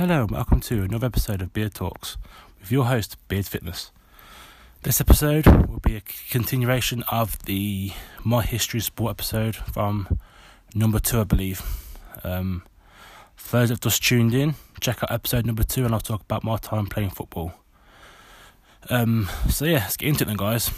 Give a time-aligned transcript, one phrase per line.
[0.00, 2.16] Hello and welcome to another episode of Beard Talks
[2.58, 3.92] with your host, Beard Fitness.
[4.82, 6.00] This episode will be a
[6.30, 7.92] continuation of the
[8.24, 10.18] My History Sport episode from
[10.74, 11.60] number two, I believe.
[12.24, 12.62] Um,
[13.36, 16.22] for those that have just tuned in, check out episode number two and I'll talk
[16.22, 17.52] about my time playing football.
[18.88, 20.70] Um, so yeah, let's get into it then, guys.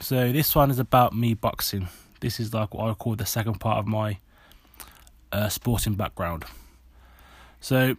[0.00, 1.88] So this one is about me boxing.
[2.20, 4.18] This is like what I call the second part of my
[5.32, 6.44] uh, sporting background.
[7.60, 7.96] So,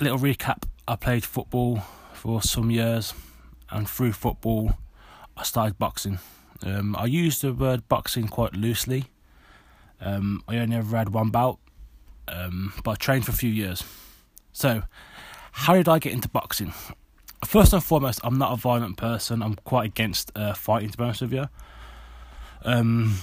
[0.00, 3.14] little recap: I played football for some years,
[3.70, 4.74] and through football,
[5.36, 6.18] I started boxing.
[6.64, 9.04] Um, I use the word boxing quite loosely.
[10.00, 11.58] Um, I only ever had one bout,
[12.26, 13.84] um, but I trained for a few years.
[14.52, 14.82] So,
[15.52, 16.72] how did I get into boxing?
[17.44, 19.42] First and foremost, I'm not a violent person.
[19.42, 21.48] I'm quite against uh, fighting, to be honest with you.
[22.62, 23.18] Um,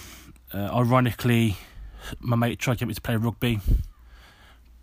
[0.54, 1.58] uh, ironically,
[2.20, 3.60] my mate tried to get me to play rugby,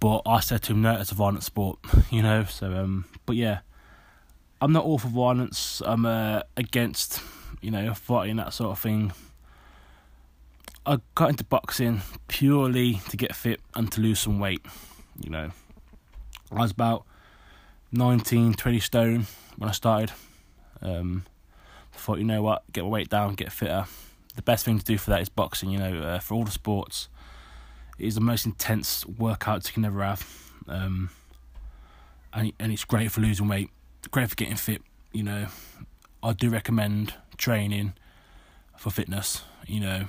[0.03, 1.79] but I said to him, "No, it's a violent sport,"
[2.11, 2.43] you know.
[2.45, 3.61] So, um, but yeah,
[4.61, 5.81] I'm not all for violence.
[5.87, 7.21] I'm uh, against,
[7.61, 9.13] you know, fighting that sort of thing.
[10.85, 14.67] I got into boxing purely to get fit and to lose some weight.
[15.21, 15.53] You know,
[16.51, 17.05] I was about
[17.93, 20.11] 19, 20 stone when I started.
[20.81, 21.27] Um,
[21.95, 23.85] I thought, you know what, get my weight down, get fitter.
[24.35, 25.71] The best thing to do for that is boxing.
[25.71, 27.09] You know, uh, for all the sports,
[28.03, 30.27] it is the most intense workout you can ever have,
[30.67, 31.11] um,
[32.33, 33.71] and and it's great for losing weight,
[34.11, 34.83] great for getting fit.
[35.13, 35.47] You know,
[36.21, 37.93] I do recommend training
[38.77, 39.43] for fitness.
[39.69, 40.05] You know,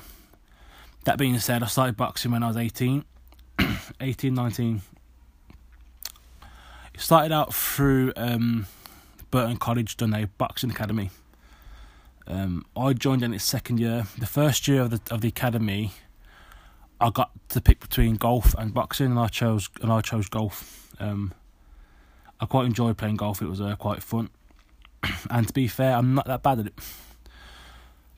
[1.03, 3.05] that being said, I started boxing when I was 18,
[4.01, 4.81] 18, 19.
[6.95, 8.65] It started out through um,
[9.29, 11.11] Burton College, done a boxing academy.
[12.25, 14.05] Um, I joined in its second year.
[14.17, 15.91] The first year of the of the academy,
[16.99, 20.89] I got to pick between golf and boxing, and I chose and I chose golf.
[20.99, 21.33] Um,
[22.39, 23.41] I quite enjoyed playing golf.
[23.41, 24.29] It was uh, quite fun,
[25.29, 26.73] and to be fair, I'm not that bad at it.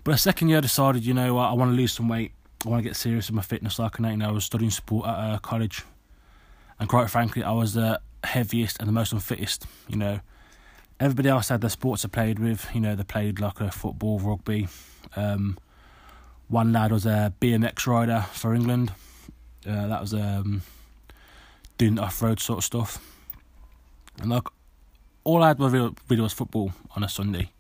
[0.04, 2.32] But the second year, I decided, you know what, I want to lose some weight.
[2.66, 3.80] I want to get serious with my fitness.
[3.80, 5.84] Like I know, I was studying sport at uh, college,
[6.80, 9.66] and quite frankly, I was the heaviest and the most unfittest.
[9.88, 10.20] You know,
[11.00, 12.68] everybody else had their sports I played with.
[12.74, 14.68] You know, they played like a football, rugby.
[15.16, 15.58] Um,
[16.48, 18.92] one lad was a BMX rider for England.
[19.68, 20.62] Uh, that was um,
[21.78, 23.00] doing off road sort of stuff.
[24.22, 24.48] And like,
[25.24, 27.52] all I had really, really was football on a Sunday.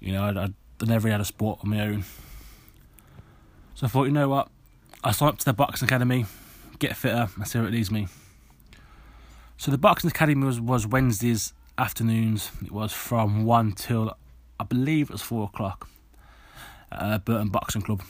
[0.00, 0.48] You know, I, I
[0.84, 2.04] never really had a sport on my own.
[3.74, 4.48] So I thought, you know what?
[5.04, 6.26] I signed up to the boxing academy,
[6.78, 8.08] get fitter, and see where it leads me.
[9.56, 12.50] So the boxing academy was, was Wednesdays afternoons.
[12.62, 14.16] It was from one till
[14.58, 15.88] I believe it was four o'clock.
[16.92, 18.02] Uh, Burton Boxing Club.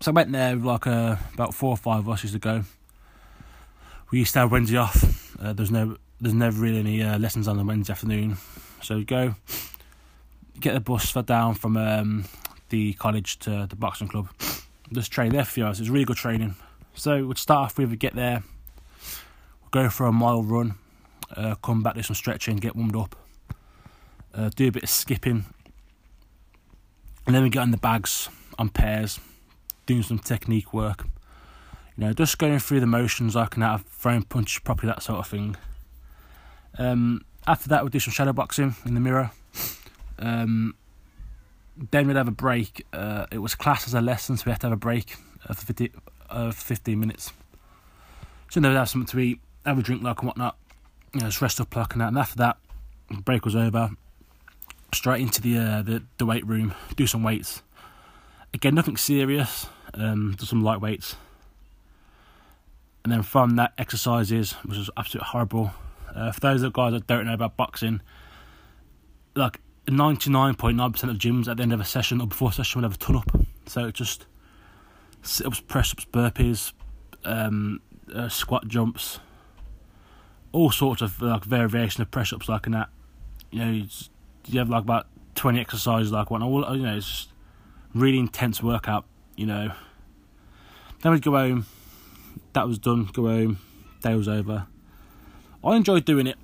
[0.00, 2.62] So I went there like uh, about four or five of us used to go.
[4.10, 5.36] We used to have Wednesday off.
[5.40, 8.38] Uh, there's no there's never really any uh, lessons on the Wednesday afternoon.
[8.82, 9.34] So we go
[10.60, 12.24] get the bus for down from um,
[12.70, 14.28] the college to the boxing club.
[14.92, 15.80] Just train there for hours.
[15.80, 16.56] It's really good training.
[16.94, 18.42] So we'd start off with we get there,
[19.62, 20.74] we'll go for a mile run,
[21.36, 23.14] uh, come back do some stretching, get warmed up,
[24.34, 25.44] uh, do a bit of skipping,
[27.28, 29.20] and then we get on the bags on pairs,
[29.84, 31.04] doing some technique work.
[31.94, 35.18] You know, just going through the motions, I can have throwing punch properly, that sort
[35.18, 35.54] of thing.
[36.78, 39.30] Um, after that, we'll do some shadow boxing in the mirror.
[40.18, 40.74] Um,
[41.90, 42.86] then we'd have a break.
[42.94, 45.58] Uh, it was classed as a lesson, so we had to have a break of
[45.58, 45.92] 50,
[46.30, 47.34] uh, 15 minutes.
[48.48, 50.56] So then we'd have something to eat, have a drink like and whatnot,
[51.12, 52.08] you know, just rest up like and that.
[52.08, 52.56] And after that,
[53.10, 53.90] break was over,
[54.92, 57.62] straight into the uh, the, the weight room, do some weights.
[58.54, 61.16] Again, nothing serious, um, do some light weights.
[63.04, 65.72] And then from that, exercises, which was absolutely horrible.
[66.14, 68.00] Uh, for those of guys that don't know about boxing,
[69.34, 72.88] like 99.9% of gyms at the end of a session or before a session will
[72.88, 73.30] have a ton up.
[73.66, 74.26] So just
[75.22, 76.72] sit ups, press ups, burpees,
[77.24, 77.80] um,
[78.14, 79.20] uh, squat jumps,
[80.52, 82.88] all sorts of like variation of press ups like in that.
[83.50, 83.86] You know,
[84.48, 86.42] you have like about 20 exercises like one.
[86.42, 87.28] All you know, it's
[87.94, 89.04] really intense workout.
[89.36, 89.72] You know.
[91.02, 91.66] Then we'd go home.
[92.54, 93.08] That was done.
[93.12, 93.58] Go home.
[94.02, 94.66] Day was over.
[95.64, 96.36] I enjoyed doing it.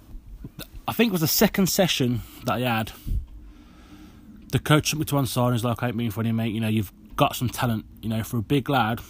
[0.87, 2.93] I think it was the second session that I had.
[4.53, 6.53] The coach took me to one side and was like, "I ain't being funny, mate.
[6.53, 7.87] You know, you've got some talent.
[8.03, 9.01] You know, for a big lad,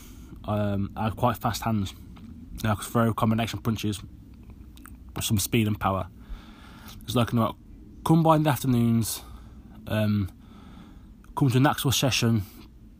[0.44, 1.93] um, I had quite fast hands.
[2.55, 4.00] You know, I could throw combination punches,
[5.14, 6.06] with some speed and power.
[7.05, 7.56] It's like, you know,
[8.05, 9.23] come by in the afternoons,
[9.87, 10.31] um,
[11.37, 12.43] come to an actual session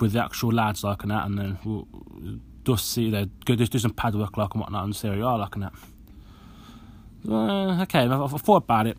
[0.01, 1.87] with the actual lads like and that, and then we'll
[2.65, 5.15] just see, know, go just do some pad work like and whatnot, and see how
[5.15, 5.73] you are like and that.
[7.29, 8.99] Uh, okay, I, I thought about it.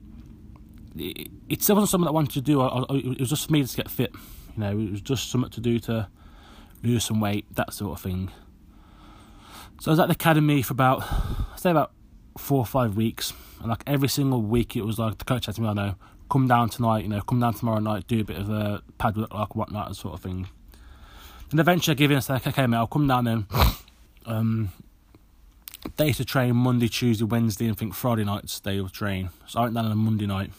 [0.96, 1.30] it.
[1.50, 2.62] It wasn't something I wanted to do.
[2.62, 4.12] I, I, it was just for me to get fit.
[4.56, 6.08] You know, it was just something to do to
[6.84, 8.31] lose some weight, that sort of thing.
[9.81, 11.04] So I was at the academy for about,
[11.58, 11.92] say about
[12.38, 15.56] four or five weeks, and like every single week, it was like the coach had
[15.56, 15.96] to me, "I know,
[16.30, 19.18] come down tonight, you know, come down tomorrow night, do a bit of a pad
[19.18, 20.48] work, like whatnot, sort of thing."
[21.52, 23.48] And eventually, I give in and say, "Okay, mate, I'll come down then."
[24.28, 24.72] Um,
[25.98, 29.30] they used to train Monday, Tuesday, Wednesday, and I think Friday nights they would train.
[29.48, 30.52] So I went down on a Monday night,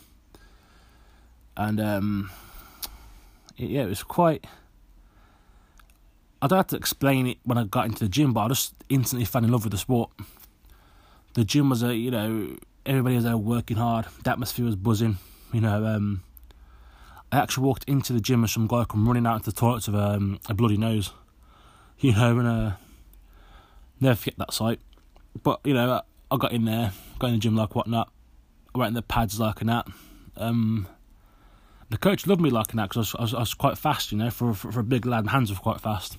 [1.56, 2.30] and um,
[3.56, 4.46] it, yeah, it was quite.
[6.40, 8.74] I don't have to explain it when I got into the gym, but I just
[8.88, 10.10] instantly fell in love with the sport.
[11.36, 12.56] The gym was a, you know,
[12.86, 14.06] everybody was there working hard.
[14.24, 15.18] The atmosphere was buzzing.
[15.52, 16.22] You know, um,
[17.30, 19.86] I actually walked into the gym and some guy come running out into the toilets
[19.86, 21.12] with um, a bloody nose.
[21.98, 22.72] You know, and uh,
[24.00, 24.80] never forget that sight.
[25.42, 28.12] But you know, I got in there, got in the gym like whatnot.
[28.74, 29.86] I went in the pads like and that.
[30.36, 30.86] Um,
[31.88, 34.28] the coach loved me like that because I, I, I was, quite fast, you know,
[34.28, 35.24] for, for, for a big lad.
[35.24, 36.18] My hands were quite fast.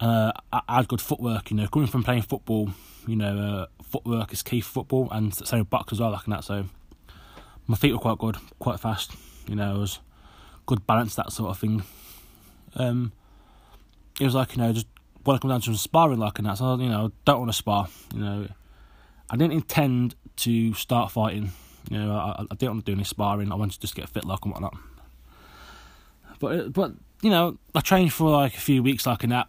[0.00, 2.70] Uh, I, had good footwork, you know, coming from playing football.
[3.06, 6.44] You know, uh, footwork is key for football, and so box as well, like that.
[6.44, 6.64] So
[7.66, 9.12] my feet were quite good, quite fast.
[9.46, 10.00] You know, it was
[10.66, 11.82] good balance, that sort of thing.
[12.76, 13.12] Um,
[14.18, 14.86] it was like you know, just
[15.24, 16.58] want to come down to some sparring like and that.
[16.58, 17.88] So you know, don't want to spar.
[18.14, 18.48] You know,
[19.28, 21.52] I didn't intend to start fighting.
[21.90, 23.52] You know, I, I didn't want to do any sparring.
[23.52, 24.76] I wanted to just get fit like and whatnot.
[26.38, 26.92] But but
[27.22, 29.48] you know, I trained for like a few weeks like and that.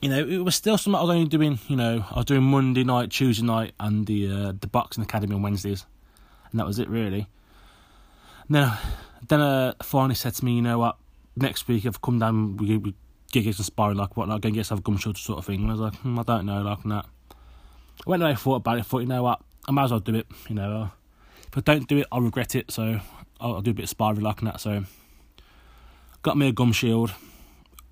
[0.00, 1.58] You know, it was still something I was only doing.
[1.68, 5.34] You know, I was doing Monday night, Tuesday night, and the uh, the boxing academy
[5.34, 5.86] on Wednesdays,
[6.50, 7.28] and that was it really.
[8.48, 8.72] Then
[9.26, 10.96] then uh, finally said to me, you know what,
[11.36, 12.94] next week I've come down, we, we
[13.34, 15.60] and sparring like whatnot, go and get a gum shield sort of thing.
[15.60, 17.04] And I was like, hmm, I don't know, like that.
[17.30, 20.14] I went away, thought about it, thought, you know what, I might as well do
[20.14, 20.26] it.
[20.48, 20.90] You know,
[21.46, 22.70] if I don't do it, I'll regret it.
[22.70, 23.00] So
[23.40, 24.60] I'll, I'll do a bit of sparring like that.
[24.60, 24.84] So
[26.22, 27.12] got me a gum shield,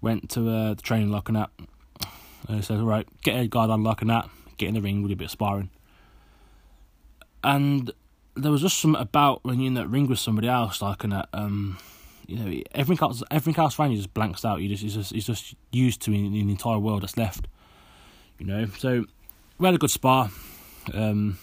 [0.00, 1.50] went to uh, the training like that.
[2.48, 5.16] Uh, says, all right, get a on like that, get in the ring, do a
[5.16, 5.70] bit of sparring.
[7.42, 7.90] And
[8.34, 11.28] there was just something about when you're in that ring with somebody else, like that.
[11.32, 11.78] Um,
[12.26, 14.60] you know, everything else, everything else around you just blanks out.
[14.60, 17.46] You just, he's just, he's just used to in, in the entire world that's left.
[18.38, 19.04] You know, so
[19.58, 20.30] we had a good spar.
[20.92, 21.38] Um,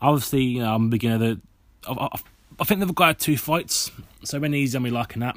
[0.00, 1.18] obviously, you know, I'm a beginner.
[1.18, 1.40] That
[1.86, 2.18] I, I,
[2.60, 3.90] I think they've got two fights,
[4.22, 5.36] so when easy on me liking that.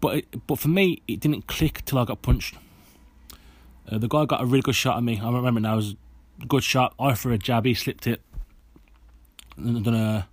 [0.00, 2.56] But it, but for me, it didn't click till I got punched.
[3.90, 5.20] Uh, the guy got a really good shot at me.
[5.22, 5.96] I remember now it was
[6.42, 6.94] a good shot.
[6.98, 8.20] I for a jab, he slipped it.
[9.56, 10.28] And done a,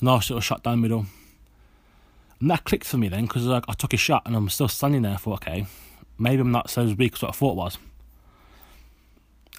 [0.00, 1.06] a nice little shot down the middle.
[2.40, 4.68] And that clicked for me then because like, I took a shot and I'm still
[4.68, 5.14] standing there.
[5.14, 5.66] I thought, okay,
[6.18, 7.78] maybe I'm not so as weak as what I thought was.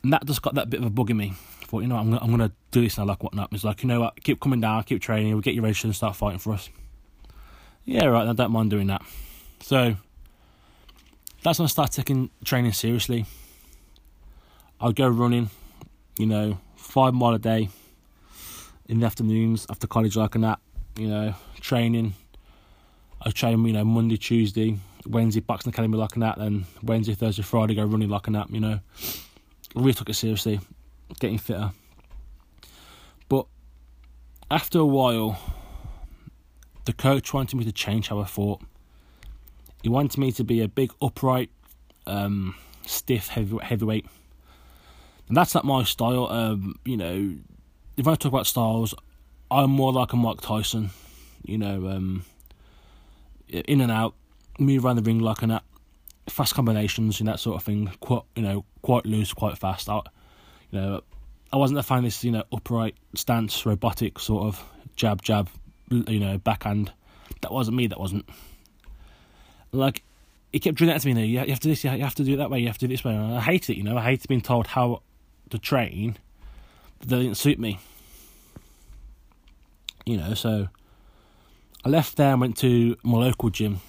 [0.04, 1.34] And that just got that bit of a bug in me.
[1.62, 3.50] I thought, you know, what, I'm I'm gonna do this now, like whatnot.
[3.52, 5.96] It's like, you know what, keep coming down, keep training, we'll get you ready and
[5.96, 6.70] start fighting for us.
[7.84, 9.02] Yeah, right, I don't mind doing that.
[9.62, 9.96] So
[11.44, 13.26] that's when I started taking training seriously.
[14.82, 15.50] I'd go running,
[16.18, 17.70] you know, five mile a day
[18.88, 20.60] in the afternoons after college, like and that,
[20.98, 22.14] you know, training
[23.22, 27.76] I train, you know, Monday, Tuesday, Wednesday, boxing academy like that, then Wednesday, Thursday, Friday,
[27.76, 28.80] go running like and that, you know.
[29.76, 30.62] I really took it seriously,
[31.20, 31.72] getting fitter.
[33.28, 33.46] But
[34.50, 35.38] after a while,
[36.86, 38.62] the coach wanted me to change how I fought.
[39.82, 41.50] He wanted me to be a big, upright,
[42.06, 42.56] um,
[42.86, 44.06] stiff heavy, heavyweight.
[45.28, 46.28] And that's not my style.
[46.28, 47.36] Um, you know,
[47.98, 48.94] if I talk about styles,
[49.52, 50.90] I'm more like a Mike Tyson.
[51.44, 52.26] You know, um,
[53.48, 54.16] in and out,
[54.60, 55.64] move around the ring like that,
[56.28, 57.92] fast combinations and that sort of thing.
[58.00, 59.90] Quite you know, quite loose, quite fast.
[59.90, 60.02] I,
[60.72, 61.02] you know,
[61.52, 64.64] I wasn't a fan of this you know upright stance, robotic sort of
[64.96, 65.50] jab jab,
[65.90, 66.92] you know, backhand.
[67.42, 67.88] That wasn't me.
[67.88, 68.28] That wasn't.
[69.72, 70.04] Like
[70.52, 71.14] he kept doing that to me.
[71.14, 71.84] Know, you have to do this.
[71.84, 72.60] You have to do it that way.
[72.60, 73.14] You have to do this way.
[73.16, 73.78] And I hate it.
[73.78, 75.02] You know, I hate being told how
[75.50, 76.18] to train.
[77.02, 77.80] That didn't suit me.
[80.06, 80.70] You know, so
[81.86, 83.80] I left there and went to my local gym,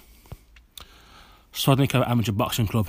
[1.51, 2.87] Sodnico Amateur Boxing Club.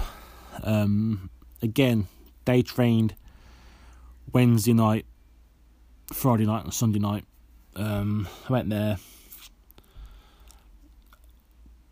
[0.63, 1.31] Um,
[1.63, 2.09] again,
[2.45, 3.15] they trained
[4.33, 5.07] Wednesday night,
[6.13, 7.25] Friday night, and Sunday night.
[7.75, 8.99] Um, I went there.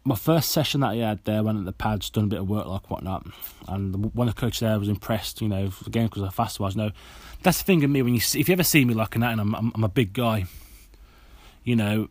[0.02, 2.49] My first session that I had there, went at the pads, done a bit of
[2.49, 3.26] work like whatnot,
[3.69, 5.42] and one of the coaches there was impressed.
[5.42, 6.75] You know, again because I fast was.
[6.75, 6.90] No,
[7.42, 9.23] that's the thing of me when you see, if you ever see me like that,
[9.23, 10.47] and I'm, I'm, I'm a big guy.
[11.64, 12.09] You know,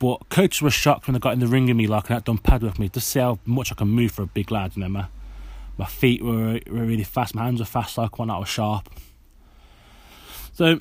[0.00, 2.38] but coaches were shocked when they got in the ring with me, like that, done
[2.38, 4.74] pad with me, to see how much I can move for a big lad.
[4.74, 5.06] You know, my
[5.76, 8.90] my feet were, were really fast, my hands were fast, like one I was sharp.
[10.52, 10.80] So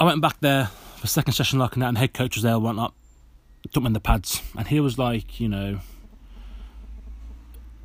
[0.00, 0.66] I went back there
[0.96, 2.94] for second session like that, and head coach was there, up,
[3.68, 5.80] took in the pads, and he was like, you know,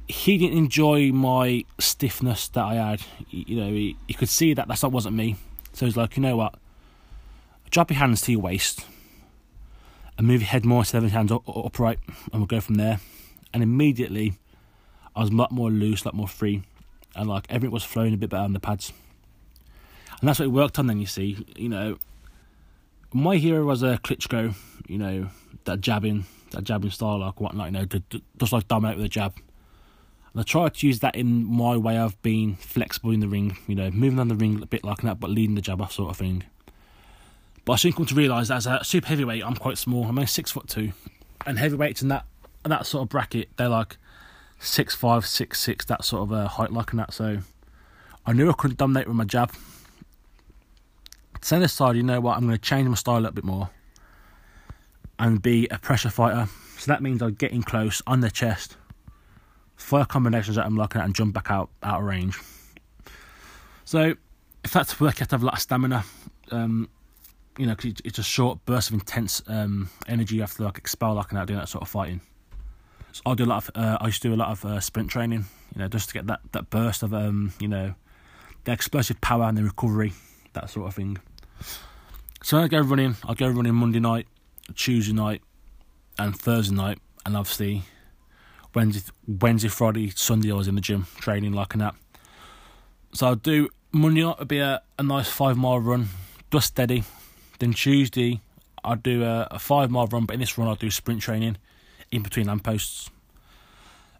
[0.08, 3.02] he didn't enjoy my stiffness that I had.
[3.30, 5.36] You know, he, he could see that that's, that wasn't me.
[5.74, 6.56] So he's like, you know what?
[7.70, 8.86] Drop your hands to your waist
[10.18, 12.00] and move your head more of hands up, upright,
[12.32, 13.00] and we'll go from there.
[13.54, 14.34] And immediately,
[15.16, 16.64] I was a lot more loose, a lot more free,
[17.16, 18.94] and like everything was flowing a bit better on the pads.
[20.20, 20.88] And that's what it worked on.
[20.88, 21.98] Then you see, you know,
[23.14, 24.56] my hero was a Klitschko.
[24.88, 25.30] You know,
[25.68, 27.68] that jabbing, that jabbing style, like whatnot.
[27.68, 27.86] You know,
[28.40, 29.36] just like dominate with a jab.
[30.34, 33.58] And I tried to use that in my way of being flexible in the ring.
[33.68, 35.94] You know, moving on the ring a bit like that, but leading the jab off,
[35.94, 36.44] sort of thing.
[37.64, 40.06] But I soon come to realise that as a super heavyweight, I'm quite small.
[40.06, 40.94] I'm only six foot two,
[41.46, 42.26] and heavyweights in that
[42.66, 43.98] in that sort of bracket, they're like
[44.60, 47.14] six five, six six, that sort of uh, height like and that.
[47.14, 47.40] So
[48.26, 49.52] I knew I couldn't dominate with my jab.
[51.42, 52.36] So side, you know what?
[52.36, 53.70] I'm going to change my style a little bit more
[55.20, 56.48] and be a pressure fighter.
[56.78, 58.78] So that means I get in close on their chest,
[59.76, 62.38] fire combinations that I'm looking at, and jump back out out of range.
[63.86, 64.16] So
[64.64, 66.04] if that's work, you have to have a lot of stamina.
[66.52, 66.90] Um,
[67.58, 70.78] you know, cause it's a short burst of intense um, energy you have to like
[70.78, 72.22] expel like and out doing that sort of fighting.
[73.12, 74.80] So I do a lot of, uh, I used to do a lot of uh,
[74.80, 77.96] sprint training, you know, just to get that, that burst of, um, you know,
[78.66, 80.14] the explosive power and the recovery,
[80.54, 81.18] that sort of thing.
[82.44, 84.28] So I go running, I go running Monday night,
[84.76, 85.42] Tuesday night,
[86.18, 87.84] and Thursday night, and obviously
[88.74, 91.96] Wednesday, Wednesday, Friday, Sunday I was in the gym training like and that.
[93.14, 96.10] So I'll do Monday night would be a, a nice five mile run,
[96.52, 97.04] just steady,
[97.60, 98.42] then Tuesday,
[98.84, 101.58] I'll do a, a five mile run, but in this run, I'll do sprint training
[102.12, 103.10] in between lampposts.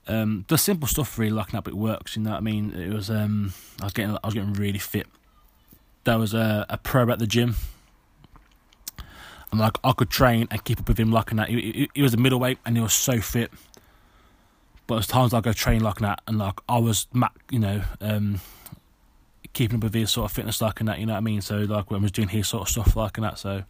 [0.08, 2.16] Um, the simple stuff really locking up it works.
[2.16, 2.74] You know what I mean?
[2.74, 5.08] It was um, I was getting I was getting really fit.
[6.06, 7.56] There was a, a pro at the gym,
[9.52, 11.50] and like I could train and keep up with him locking that.
[11.50, 13.52] He, he, he was a middleweight and he was so fit.
[14.86, 17.08] But there's times I go train like that, and like I was,
[17.52, 18.40] you know, um,
[19.58, 21.42] keeping up with his sort of fitness like and that, you know what I mean?
[21.42, 23.64] So like when I was doing his sort of stuff like and that, so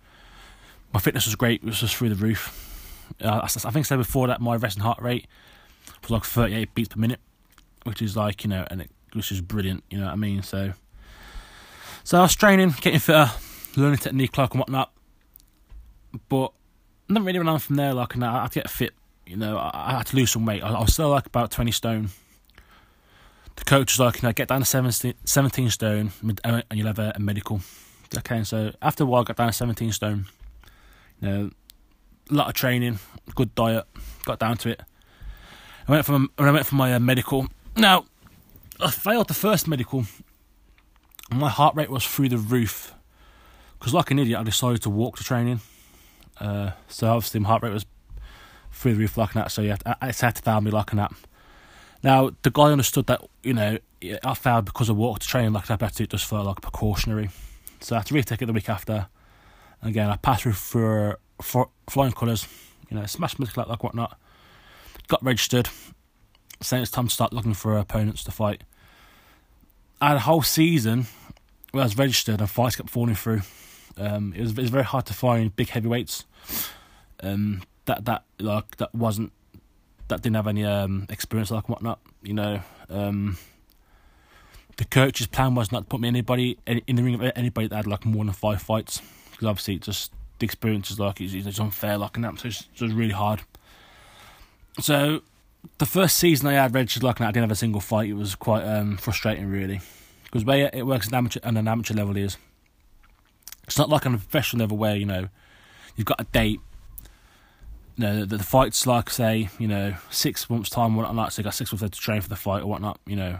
[0.93, 3.13] my fitness was great, it was just through the roof.
[3.23, 5.27] Uh, I, I think so before that my resting heart rate
[6.01, 7.21] was like 38 beats per minute,
[7.83, 10.43] which is like, you know, and it which is brilliant, you know what I mean?
[10.43, 10.73] So
[12.03, 13.31] so I was training, getting fitter,
[13.75, 14.91] learning technique like and whatnot.
[16.29, 16.51] But
[17.09, 18.93] nothing really went on from there, like and I had to get fit,
[19.25, 20.63] you know, I, I had to lose some weight.
[20.63, 22.09] I, I was still like about 20 stone
[23.57, 26.11] the coach was like, you know, get down to 17, 17 stone
[26.43, 27.59] and you'll have a, a medical.
[28.17, 30.25] Okay, so after a while, I got down to 17 stone.
[31.19, 31.51] You know,
[32.29, 32.99] a lot of training,
[33.35, 33.85] good diet,
[34.25, 34.81] got down to it.
[35.87, 37.47] I went for my, I went for my uh, medical.
[37.75, 38.05] Now,
[38.79, 40.05] I failed the first medical.
[41.31, 42.93] My heart rate was through the roof.
[43.79, 45.61] Because, like an idiot, I decided to walk to training.
[46.39, 47.85] Uh, so, obviously, my heart rate was
[48.71, 49.51] through the roof like that.
[49.51, 51.11] So, yeah, I, I had to down me like that.
[52.03, 53.77] Now, the guy understood that, you know,
[54.23, 57.29] I failed because I walked to train like I better it just for like precautionary.
[57.79, 59.07] So I had to retake it the week after.
[59.81, 62.47] Again, I passed through for, for flying colours,
[62.89, 64.17] you know, smashed my like, like whatnot.
[65.07, 65.69] Got registered.
[66.61, 68.63] Saying it's time to start looking for opponents to fight.
[70.01, 71.07] I had a whole season
[71.71, 73.41] where I was registered and fights kept falling through.
[73.97, 76.25] Um, it was it was very hard to find big heavyweights.
[77.21, 79.31] Um, that that like that wasn't
[80.07, 81.99] that didn't have any um, experience like whatnot.
[82.21, 83.37] You know, um,
[84.77, 87.75] the coach's plan was not to put me anybody in the ring of anybody that
[87.75, 89.01] had like more than five fights
[89.31, 92.47] because obviously it's just the experience is like it's, it's unfair like and that so
[92.47, 93.41] it's just really hard.
[94.79, 95.21] So
[95.79, 98.09] the first season I had registered like that I didn't have a single fight.
[98.09, 99.81] It was quite um, frustrating really
[100.25, 102.37] because where it works at amateur and an amateur level is
[103.67, 105.29] it's not like on a professional level where you know
[105.95, 106.61] you've got a date
[107.97, 111.33] you know, the, the fight's like say, you know, six months time, or whatnot.
[111.33, 112.99] So you got six months to train for the fight or whatnot.
[113.07, 113.39] You know,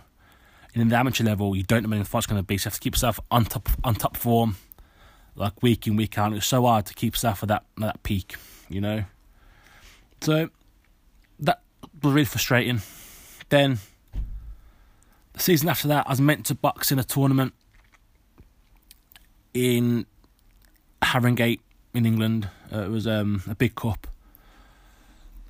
[0.74, 2.57] and in the amateur level, you don't know when the fight's going to be.
[2.57, 4.57] So you have to keep yourself on top on top form,
[5.36, 6.34] like week in week out.
[6.34, 8.36] It's so hard to keep yourself at that that peak.
[8.67, 9.03] You know,
[10.22, 10.50] so
[11.39, 11.62] that
[12.01, 12.81] was really frustrating.
[13.50, 13.77] Then
[15.34, 17.53] the season after that, I was meant to box in a tournament
[19.53, 20.07] in
[21.07, 21.59] Haringey
[21.93, 22.49] in England.
[22.73, 24.07] Uh, it was um, a big cup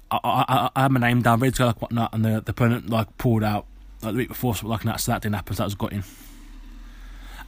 [0.09, 2.51] I, I, I had my name down, ready to go like whatnot, and the, the
[2.51, 3.65] opponent like pulled out
[4.01, 4.99] like the week before, something like that.
[5.01, 5.55] So that didn't happen.
[5.55, 6.03] So that was gutting.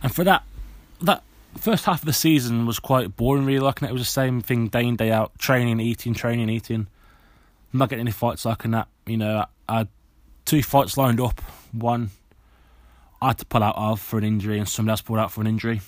[0.03, 0.43] And for that,
[1.01, 1.23] that
[1.57, 3.45] first half of the season was quite boring.
[3.45, 6.49] Really, like at it was the same thing day in day out, training, eating, training,
[6.49, 6.87] eating.
[7.73, 8.87] I'm not getting any fights like that.
[9.05, 9.87] You know, I, I had
[10.45, 11.39] two fights lined up.
[11.71, 12.09] One,
[13.21, 15.41] I had to pull out of for an injury, and somebody else pulled out for
[15.41, 15.81] an injury.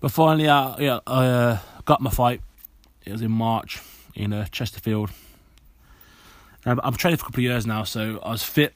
[0.00, 2.40] But finally, I, yeah, I uh, got my fight.
[3.04, 3.80] It was in March
[4.14, 5.10] in uh, Chesterfield.
[6.64, 8.74] And I'm training for a couple of years now, so I was fit.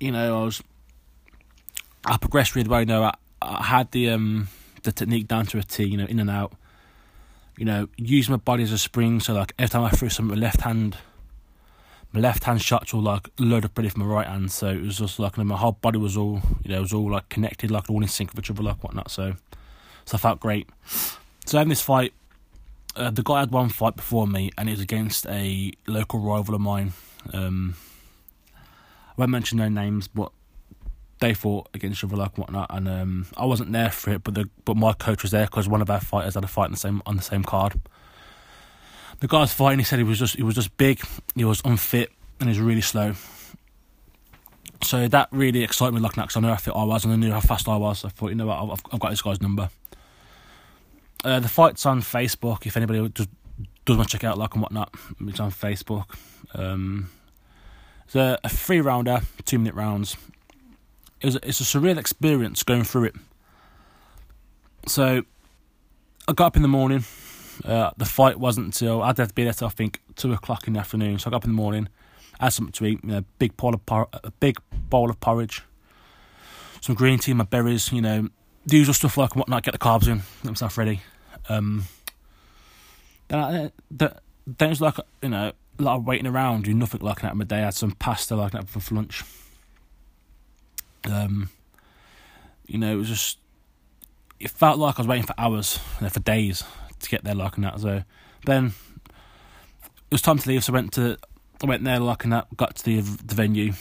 [0.00, 0.62] You know, I was.
[2.06, 2.80] I progressed really well.
[2.80, 4.48] You know, I, I had the um
[4.82, 5.84] the technique down to a T.
[5.84, 6.52] You know, in and out.
[7.58, 9.20] You know, use my body as a spring.
[9.20, 10.96] So like every time I threw something some left hand,
[12.12, 14.50] my left hand shots were like load up ready from my right hand.
[14.50, 16.80] So it was just like you know, my whole body was all you know, it
[16.80, 19.10] was all like connected, like all in sync with each other, like whatnot.
[19.10, 19.34] So,
[20.06, 20.68] so I felt great.
[21.46, 22.12] So in this fight,
[22.96, 26.54] uh, the guy had one fight before me, and it was against a local rival
[26.54, 26.92] of mine.
[27.32, 27.74] Um,
[28.54, 30.32] I won't mention their names, but
[31.20, 34.34] they fought against each other like whatnot, and um, I wasn't there for it, but
[34.34, 36.72] the but my coach was there because one of our fighters had a fight on
[36.72, 37.80] the same on the same card.
[39.20, 39.78] The guy was fighting.
[39.78, 41.00] He said he was just he was just big,
[41.34, 43.14] he was unfit, and he was really slow.
[44.82, 47.16] So that really excited me at because I knew how fit I was and I
[47.16, 48.04] knew how fast I was.
[48.04, 49.70] I thought, you know what, I've, I've got this guy's number.
[51.24, 52.66] Uh, the fight's on Facebook.
[52.66, 53.26] If anybody does,
[53.86, 56.16] does want to check out, like and whatnot, it's on Facebook.
[56.54, 57.10] Um,
[58.04, 60.16] it's a, a three rounder, two minute rounds.
[61.22, 63.14] It was, it's a surreal experience going through it.
[64.86, 65.22] So
[66.28, 67.04] I got up in the morning.
[67.64, 70.66] Uh, the fight wasn't until I'd have to be there till I think two o'clock
[70.66, 71.18] in the afternoon.
[71.18, 71.88] So I got up in the morning,
[72.38, 73.00] had something to eat.
[73.02, 74.58] You know, big bowl of por- a big
[74.90, 75.62] bowl of porridge,
[76.82, 77.90] some green tea, my berries.
[77.92, 78.28] You know,
[78.66, 79.62] the usual stuff like whatnot.
[79.62, 81.00] Get the carbs in, get myself ready.
[81.48, 81.84] Um,
[83.28, 84.10] then, I, then
[84.46, 87.36] it was like you know a lot of waiting around, doing nothing like that.
[87.36, 89.24] My day, I had some pasta like that for lunch.
[91.04, 91.50] Um,
[92.66, 93.38] you know, it was just
[94.40, 96.64] it felt like I was waiting for hours, you know, for days
[97.00, 97.80] to get there like that.
[97.80, 98.02] So
[98.46, 98.74] then
[99.06, 101.18] it was time to leave, so I went to
[101.62, 103.72] I went there like that, got to the the venue,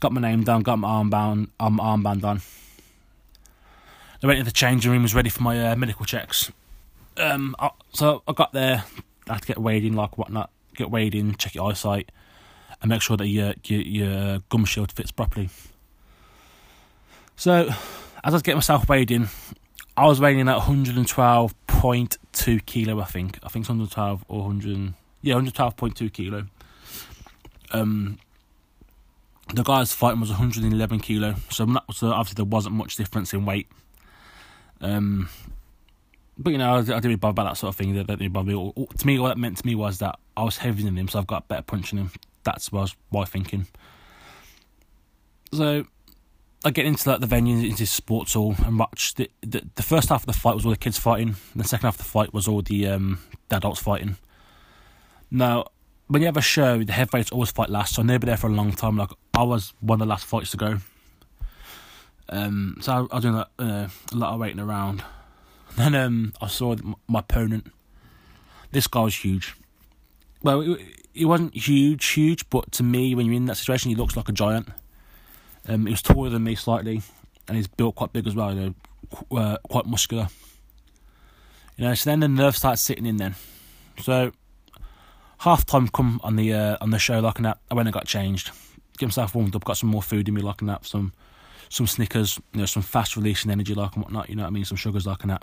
[0.00, 2.40] got my name down, got my armband um, armband on.
[4.24, 6.50] I went to the changing room, was ready for my uh, medical checks.
[7.18, 8.82] Um, I, so I got there,
[9.28, 12.10] I had to get weighed in, like whatnot, get weighed in, check your eyesight,
[12.80, 15.50] and make sure that your your, your gum shield fits properly.
[17.36, 17.76] So, as
[18.24, 19.28] I was getting myself weighed in,
[19.94, 23.38] I was weighing in at 112.2 kilo, I think.
[23.42, 26.46] I think it's 112 or 100, yeah, 112.2 kilo.
[27.72, 28.18] Um,
[29.52, 33.44] the guy's fighting was 111 kilo, so, not, so obviously there wasn't much difference in
[33.44, 33.68] weight.
[34.80, 35.28] Um,
[36.36, 37.94] but you know, I, I didn't really bother about that sort of thing.
[37.94, 38.72] That, that didn't bother me.
[38.98, 41.18] To me, what that meant to me was that I was heavier than him, so
[41.18, 42.10] I've got better punch in him.
[42.42, 43.66] That's what I was, why thinking.
[45.52, 45.86] So
[46.64, 50.08] I get into like the venue, into sports hall, and watch the, the, the first
[50.08, 51.36] half of the fight was all the kids fighting.
[51.54, 54.16] The second half of the fight was all the um, the adults fighting.
[55.30, 55.66] Now,
[56.08, 58.52] when you have a show, the heavyweights always fight last, so be there for a
[58.52, 58.96] long time.
[58.96, 60.78] Like I was one of the last fights to go.
[62.28, 65.04] Um, so I, I was doing like, uh, a lot of waiting around.
[65.76, 66.76] Then um, I saw
[67.08, 67.72] my opponent.
[68.70, 69.56] This guy was huge.
[70.40, 70.76] Well,
[71.12, 74.28] he wasn't huge, huge, but to me, when you're in that situation, he looks like
[74.28, 74.68] a giant.
[75.66, 77.02] Um, he was taller than me slightly,
[77.48, 78.54] and he's built quite big as well.
[78.54, 78.74] You
[79.30, 80.28] know, uh, quite muscular.
[81.76, 83.16] You know, so then the nerves started sitting in.
[83.16, 83.34] Then,
[84.00, 84.32] so
[85.38, 87.58] half time come on the uh, on the show like that.
[87.70, 88.50] I went and got changed,
[88.98, 91.12] get myself warmed up, got some more food in me like that, some
[91.68, 94.28] some Snickers, you know, some fast releasing energy like and whatnot.
[94.28, 94.64] You know what I mean?
[94.64, 95.42] Some sugars like and that.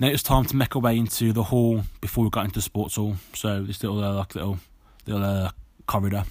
[0.00, 2.56] Now it was time to make our way into the hall before we got into
[2.56, 3.16] the sports hall.
[3.34, 4.58] So this little uh, like little
[5.06, 5.50] little uh,
[5.86, 6.24] corridor.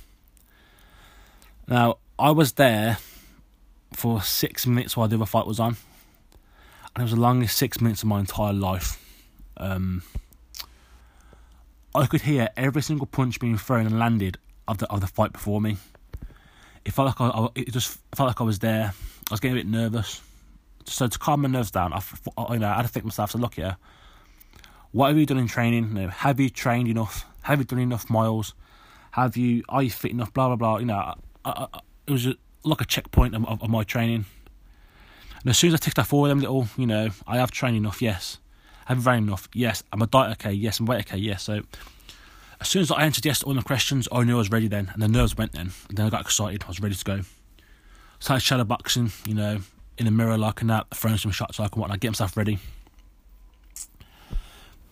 [1.67, 2.97] Now I was there
[3.93, 5.75] for six minutes while the other fight was on,
[6.95, 9.03] and it was the longest six minutes of my entire life.
[9.57, 10.03] Um,
[11.93, 15.33] I could hear every single punch being thrown and landed of the of the fight
[15.33, 15.75] before me.
[16.87, 18.93] It felt like I, I it just felt like I was there.
[19.29, 20.21] I was getting a bit nervous.
[20.85, 22.01] So to calm my nerves down, I,
[22.53, 23.31] you know, I had to think myself.
[23.31, 23.75] So look here,
[24.93, 25.93] what have you done in training?
[26.07, 27.25] Have you trained enough?
[27.41, 28.53] Have you done enough miles?
[29.11, 30.31] Have you are you fit enough?
[30.31, 30.77] Blah blah blah.
[30.77, 34.23] You know, I, I, it was a, like a checkpoint of, of, of, my training.
[35.41, 37.75] And as soon as I ticked all of them little, you know, I have trained
[37.75, 38.01] enough.
[38.01, 38.37] Yes,
[38.87, 39.49] I have ran enough.
[39.53, 40.53] Yes, I'm a diet okay.
[40.53, 41.17] Yes, I'm weight okay.
[41.17, 41.63] Yes, so
[42.59, 44.67] as soon as I answered yes to all the questions, I knew I was ready
[44.67, 45.71] then, and the nerves went then.
[45.89, 47.21] And then I got excited, I was ready to go.
[48.19, 49.59] Started shadow boxing, you know,
[49.97, 52.59] in the mirror like and that, throwing some shots like and whatnot, get myself ready.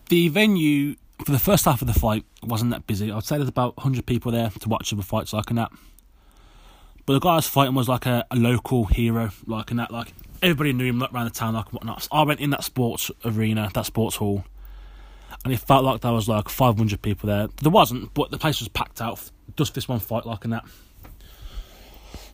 [0.08, 3.10] The venue for the first half of the fight wasn't that busy.
[3.10, 5.72] I'd say there's about 100 people there to watch the fights like and that.
[7.04, 9.90] But the guy I was fighting was like a, a local hero, like and that,
[9.90, 12.02] like everybody knew him around the town, like whatnot.
[12.02, 14.44] So I went in that sports arena, that sports hall,
[15.46, 17.46] and it felt like there was like 500 people there.
[17.62, 20.64] There wasn't, but the place was packed out just this one fight, like and that.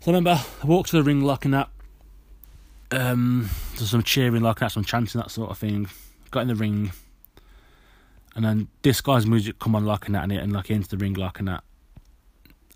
[0.00, 1.68] So I remember I walked to the ring locking that.
[2.90, 5.90] Um, there's some cheering, like that, some chanting, that sort of thing.
[6.30, 6.92] Got in the ring,
[8.34, 10.96] and then this guy's music come on, locking that, and it, and like into the
[10.96, 11.64] ring, locking that.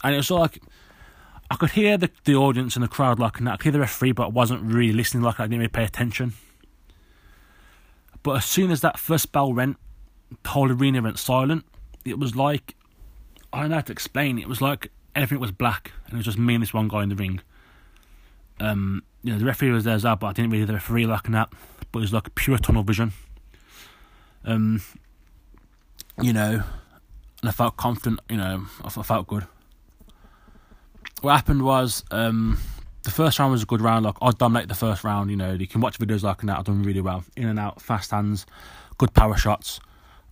[0.05, 0.63] And it was sort of like
[1.51, 3.55] I could hear the the audience and the crowd locking that.
[3.55, 5.23] I could hear the referee, but I wasn't really listening.
[5.23, 6.35] Like I didn't really pay attention.
[8.23, 9.79] But as soon as that first bell went,
[10.43, 11.65] the whole arena went silent.
[12.05, 12.75] It was like
[13.53, 14.39] I don't know how to explain.
[14.39, 17.03] It was like everything was black, and it was just me and this one guy
[17.03, 17.41] in the ring.
[18.61, 21.07] Um, you know, the referee was there as well, but I didn't really the referee
[21.07, 21.51] looking at.
[21.93, 23.13] But it was like pure tunnel vision.
[24.45, 24.83] Um,
[26.21, 26.63] you know,
[27.41, 28.21] and I felt confident.
[28.29, 29.47] You know, I, I felt good.
[31.23, 32.59] What happened was, um,
[33.03, 34.05] the first round was a good round.
[34.05, 35.31] Like I dominated the first round.
[35.31, 36.59] You know, you can watch videos like that.
[36.59, 38.47] I've done really well, in and out, fast hands,
[38.99, 39.81] good power shots.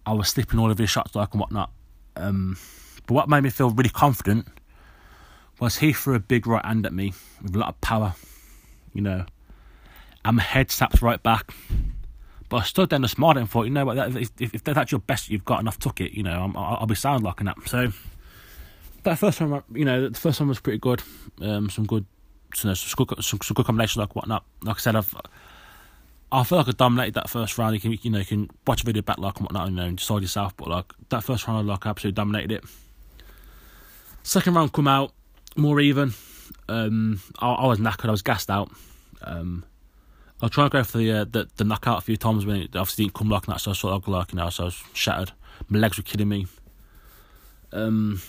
[0.07, 1.71] I was slipping all of his shots like and whatnot.
[2.17, 2.57] Um,
[3.07, 4.47] but what made me feel really confident
[5.61, 7.13] was he threw a big right hand at me
[7.43, 8.15] with a lot of power,
[8.93, 9.25] you know,
[10.25, 11.53] and my head snapped right back.
[12.49, 15.01] But I stood there and smiled and thought, you know what, if, if that's your
[15.01, 17.59] best you've got and I've took it, you know, i will be sound locking up.
[17.67, 17.93] So
[19.05, 21.03] that first one, you know, the first one was pretty good.
[21.41, 22.05] Um, some good,
[22.63, 24.45] you know, some good, some, some good combinations like whatnot.
[24.63, 25.15] Like I said, I've.
[26.35, 27.75] I feel like I dominated that first round.
[27.75, 29.85] You can, you know, you can watch a video back like and whatnot, you know,
[29.85, 30.57] and decide yourself.
[30.57, 32.65] But like that first round, I like absolutely dominated it.
[34.25, 35.13] Second round come out
[35.57, 36.13] more even.
[36.69, 38.09] Um, I, I, was knackered.
[38.09, 38.71] I was gassed out.
[39.23, 39.65] Um,
[40.43, 42.77] I trying to go for the, uh, the the knockout a few times when it
[42.77, 43.61] obviously didn't come like that.
[43.61, 45.33] So I sort of like you know, so I was shattered.
[45.69, 46.47] My legs were killing me.
[47.73, 48.21] Um,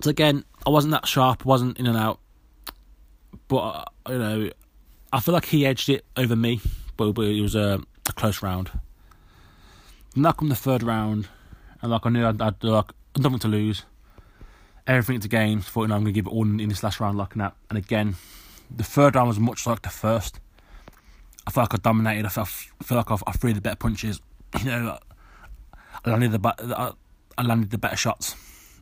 [0.00, 1.42] so again, I wasn't that sharp.
[1.44, 2.18] I wasn't in and out.
[3.46, 4.50] But uh, you know,
[5.12, 6.60] I feel like he edged it over me.
[6.96, 8.70] But, it was a, a close round.
[10.16, 11.28] And that come the third round,
[11.80, 13.84] and like I knew I'd, I'd like nothing to lose
[14.88, 15.60] everything to gain.
[15.60, 17.42] Thought, you know, I'm going to give it all in, in this last round, looking
[17.42, 17.54] at.
[17.68, 18.16] And again,
[18.74, 20.40] the third round was much like the first.
[21.46, 22.26] I felt like I dominated.
[22.26, 22.48] I felt,
[22.80, 24.20] I feel like I, I threw the better punches.
[24.60, 24.98] You know,
[26.04, 26.94] I landed the
[27.36, 28.34] I landed the better shots.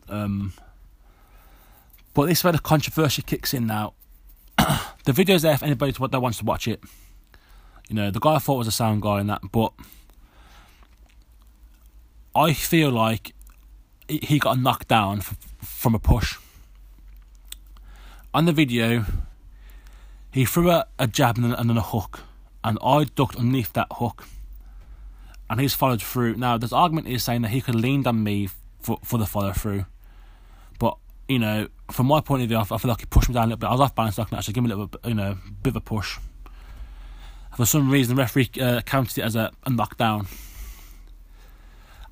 [0.09, 0.53] Um,
[2.15, 3.95] but this is where the controversy kicks in now.
[5.05, 6.83] the video's there if anybody that wants to watch it.
[7.89, 9.73] You know, the guy I thought was a sound guy in that, but
[12.35, 13.33] I feel like
[14.09, 15.21] he got knocked down
[15.61, 16.37] from a push.
[18.35, 19.05] On the video,
[20.31, 22.21] he threw a, a jab and, then a hook,
[22.63, 24.27] and I ducked underneath that hook,
[25.49, 26.37] and he's followed through.
[26.37, 29.53] Now, there's argument is saying that he could leaned on me for for the follow
[29.53, 29.87] through,
[31.29, 33.47] you know, from my point of view, I, feel like he pushed me down a
[33.49, 33.67] little bit.
[33.67, 35.37] I was off balance, so I can actually give him a little, bit, you know,
[35.63, 36.19] bit of a push.
[37.57, 40.27] For some reason, the referee uh, counted it as a, a knockdown.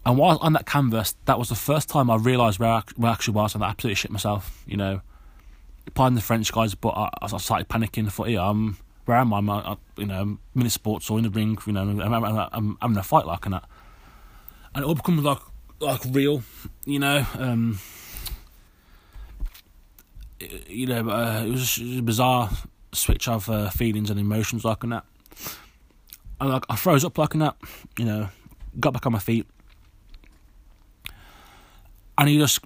[0.07, 3.11] And while on that canvas, that was the first time I realised where I, where
[3.11, 4.63] I actually was, and I absolutely shit myself.
[4.67, 5.01] You know,
[5.95, 8.07] pardon the French guys, but I, I started panicking.
[8.07, 9.39] I thought, yeah, I'm where am I?
[9.39, 11.59] I'm, I, you know, I'm in the sports or in the ring.
[11.67, 13.65] You know, I'm, I'm, I'm, I'm having a fight like and that,
[14.75, 15.41] and it all becomes like
[15.81, 16.43] like real.
[16.85, 17.79] You know, um,
[20.41, 22.51] you know, uh, it, was, a bizarre
[22.93, 25.05] switch of uh, feelings and emotions like that.
[26.41, 27.57] And like I froze up like that.
[27.99, 28.29] You know,
[28.79, 29.47] got back on my feet
[32.19, 32.61] and he just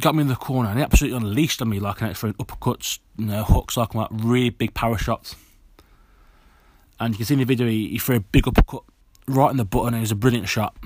[0.00, 2.98] got me in the corner and he absolutely unleashed on me like an extra uppercuts,
[3.16, 5.36] you know, hooks, like, like really big power shots.
[7.00, 8.82] And you can see in the video he, he threw a big uppercut
[9.26, 10.76] right in the button and it was a brilliant shot.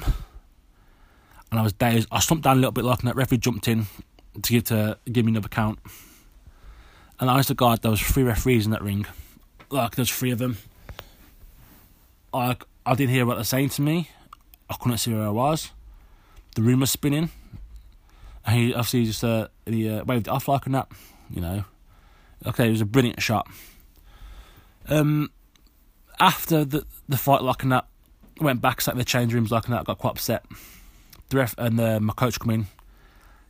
[1.50, 2.08] And I was dazed.
[2.10, 3.14] I slumped down a little bit like that.
[3.14, 3.86] Referee jumped in
[4.40, 5.78] to give to give me another count.
[7.22, 9.06] And honest to God, there was three referees in that ring.
[9.70, 10.58] Like there's three of them.
[12.34, 14.10] Like I didn't hear what they're saying to me.
[14.68, 15.70] I couldn't see where I was.
[16.56, 17.30] The room was spinning.
[18.44, 20.88] And he obviously just uh, he uh, waved it off like that,
[21.30, 21.64] you know.
[22.44, 23.46] Okay, it was a brilliant shot.
[24.88, 25.30] Um,
[26.18, 27.86] after the the fight like that,
[28.40, 30.44] went back, sat in the change rooms like that, got quite upset.
[31.28, 32.66] The ref and uh, my coach come in,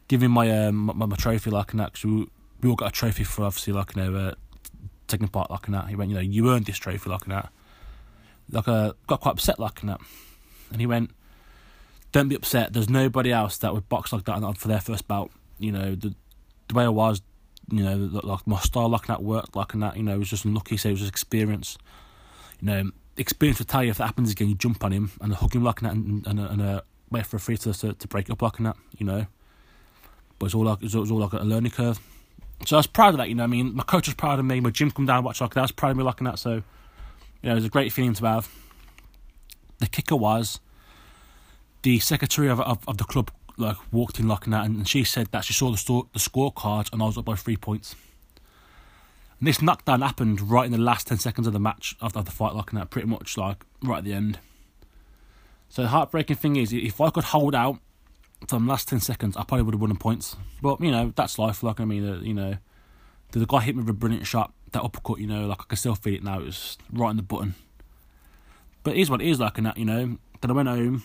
[0.08, 1.94] give me my um, my, my trophy like that.
[1.94, 2.28] Cause we,
[2.62, 4.34] we all got a trophy for obviously like you know uh,
[5.08, 5.88] taking part like that.
[5.88, 7.52] He went, you know, you earned this trophy like that.
[8.50, 10.00] Like uh, got quite upset like that,
[10.70, 11.10] and he went,
[12.12, 12.72] don't be upset.
[12.72, 15.30] There's nobody else that would box like that for their first bout.
[15.58, 16.14] You know, the
[16.68, 17.22] the way I was,
[17.70, 19.96] you know, like my style like that worked like that.
[19.96, 20.76] You know, it was just lucky.
[20.76, 21.78] So it was just experience.
[22.60, 25.34] You know, experience will tell you if that happens again, you jump on him and
[25.34, 28.08] hook him like that and and, and uh, wait for a free to, to to
[28.08, 28.76] break up like that.
[28.98, 29.26] You know,
[30.38, 31.98] but it's all like it was all like a learning curve.
[32.64, 33.28] So I was proud of that.
[33.28, 34.60] You know, I mean, my coach was proud of me.
[34.60, 35.60] My gym come down watch like that.
[35.60, 36.38] I was proud of me locking that.
[36.38, 36.62] So, you
[37.44, 38.48] know, it was a great feeling to have.
[39.78, 40.60] The kicker was
[41.82, 45.28] the secretary of, of, of the club like walked in looking at and she said
[45.32, 47.94] that she saw the store the scorecard and I was up by three points.
[49.38, 52.24] And this knockdown happened right in the last 10 seconds of the match, of, of
[52.24, 54.38] the fight, locking that, pretty much like right at the end.
[55.68, 57.78] So the heartbreaking thing is, if I could hold out
[58.48, 60.36] the last 10 seconds, I probably would have won the points.
[60.60, 61.62] But, you know, that's life.
[61.62, 62.56] Like, I mean, uh, you know,
[63.30, 64.52] the guy hit me with a brilliant shot.
[64.72, 66.40] That uppercut, you know, like I can still feel it now.
[66.40, 67.54] It was right in the button.
[68.82, 70.18] But it is what it is, like, and that, you know.
[70.40, 71.04] Then I went home,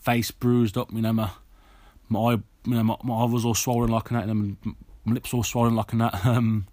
[0.00, 1.30] face bruised up, you know, my,
[2.08, 4.56] my eye, you know, my, my eye was all swollen like that, and
[5.04, 6.24] my lips all swollen like that.
[6.24, 6.66] Um,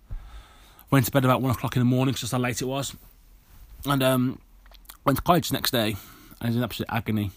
[0.91, 2.95] went to bed about one o'clock in the morning, just how late it was.
[3.85, 4.39] And um,
[5.03, 5.95] went to college the next day,
[6.39, 7.31] and it was in absolute agony.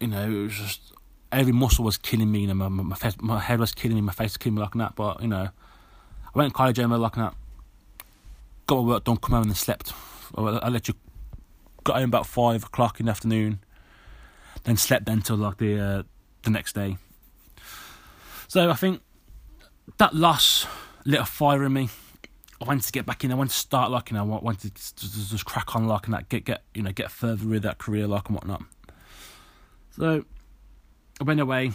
[0.00, 0.92] You know, it was just
[1.32, 2.40] every muscle was killing me.
[2.40, 4.62] You know, my my, face, my head was killing me, my face was killing me
[4.62, 4.94] like that.
[4.94, 7.34] But you know, I went to college and like that.
[8.66, 9.92] Got my work done, come home and slept.
[10.36, 10.94] I, I let you
[11.84, 13.60] got home about five o'clock in the afternoon.
[14.64, 16.02] Then slept until like the uh,
[16.42, 16.96] the next day.
[18.48, 19.02] So I think
[19.98, 20.66] that loss
[21.04, 21.88] lit a fire in me.
[22.60, 23.30] I wanted to get back in.
[23.30, 26.06] I wanted to start like you know, I wanted to just, just crack on like
[26.06, 28.62] and that, get get you know, get further with that career like and whatnot.
[29.90, 30.24] So
[31.20, 31.72] I went away.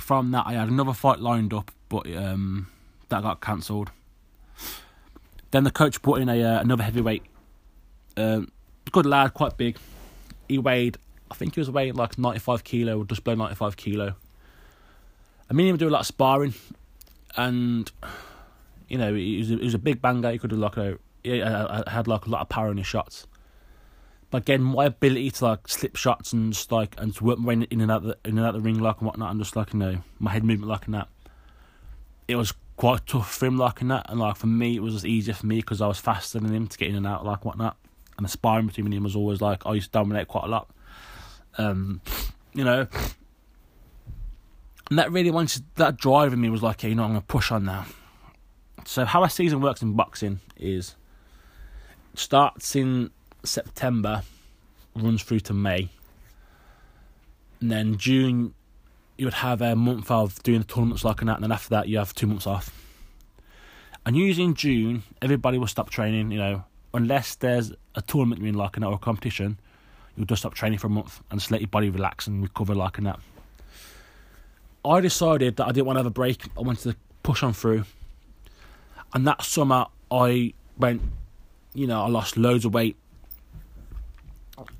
[0.00, 2.66] From that, I had another fight lined up, but um,
[3.08, 3.90] that got cancelled.
[5.52, 7.22] Then the coach brought in a uh, another heavyweight,
[8.16, 8.50] um,
[8.90, 9.78] good lad, quite big.
[10.48, 10.98] He weighed,
[11.30, 14.16] I think he was weighing like ninety five kilo, or just below ninety five kilo.
[15.48, 16.54] I mean, he would do a lot of sparring,
[17.36, 17.90] and
[18.88, 20.32] you know, he was a, he was a big banger.
[20.32, 23.28] He could have like a, he had like a lot of power in his shots.
[24.34, 27.54] But again, my ability to like slip shots and just like and to work my
[27.54, 29.54] way in and out the in and out the ring like and whatnot, and just
[29.54, 31.06] like you know my head movement like and that.
[32.26, 34.94] It was quite tough for him like and that, and like for me it was
[34.94, 37.24] just easier for me because I was faster than him to get in and out
[37.24, 37.76] like whatnot.
[38.16, 40.68] And the sparring between him was always like I used to dominate quite a lot.
[41.56, 42.00] Um,
[42.54, 42.88] you know,
[44.90, 47.66] and that really wanted that driving me was like, you know, I'm gonna push on
[47.66, 47.86] now.
[48.84, 50.96] So how a season works in boxing is
[52.16, 53.12] starts in
[53.44, 54.22] September,
[54.94, 55.88] runs through to May,
[57.60, 58.54] and then June
[59.16, 61.88] you would have a month of doing the tournaments like that, and then after that
[61.88, 62.72] you have two months off.
[64.04, 66.30] And usually in June, everybody will stop training.
[66.30, 69.58] You know, unless there's a tournament in like that or a competition,
[70.16, 72.74] you'll just stop training for a month and just let your body relax and recover
[72.74, 73.20] like that.
[74.84, 76.44] I decided that I didn't want to have a break.
[76.58, 77.84] I wanted to push on through.
[79.14, 81.00] And that summer, I went,
[81.72, 82.96] you know, I lost loads of weight.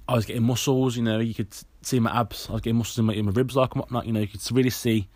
[0.08, 1.48] I was getting muscles, you know, you could
[1.82, 2.48] see my abs.
[2.50, 4.26] I was getting muscles in my, in my ribs, like and whatnot, you know, you
[4.26, 5.08] could really see,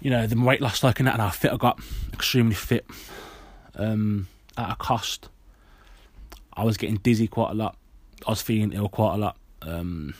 [0.00, 1.80] you know, the weight loss like and that, and how fit I got,
[2.12, 2.86] extremely fit,
[3.74, 5.28] um, at a cost.
[6.52, 7.76] I was getting dizzy quite a lot.
[8.26, 9.36] I was feeling ill quite a lot.
[9.62, 10.14] Um,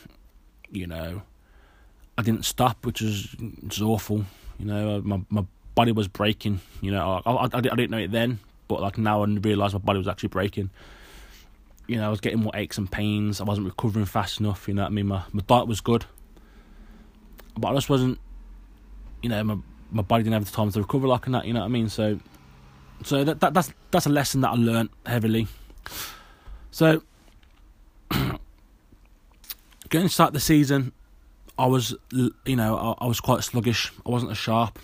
[0.69, 1.21] you know,
[2.17, 4.25] I didn't stop, which was, was awful.
[4.59, 6.59] You know, my my body was breaking.
[6.81, 9.79] You know, I, I, I didn't know it then, but like now I realised my
[9.79, 10.69] body was actually breaking.
[11.87, 13.39] You know, I was getting more aches and pains.
[13.39, 14.67] I wasn't recovering fast enough.
[14.67, 15.07] You know what I mean?
[15.07, 16.05] My my diet was good,
[17.57, 18.19] but I just wasn't.
[19.21, 19.57] You know, my
[19.91, 21.45] my body didn't have the time to recover like and that.
[21.45, 21.89] You know what I mean?
[21.89, 22.19] So,
[23.03, 25.47] so that, that that's that's a lesson that I learned heavily.
[26.71, 27.01] So,
[28.11, 28.39] going
[29.91, 30.91] to start the season,
[31.57, 33.91] I was, you know, I, I was quite sluggish.
[34.05, 34.77] I wasn't as sharp.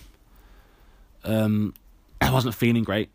[1.24, 1.74] Um,
[2.22, 3.10] I wasn't feeling great.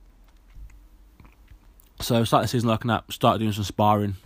[2.00, 4.16] So I started the season looking at, started doing some sparring.